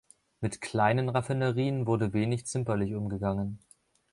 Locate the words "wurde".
1.85-2.11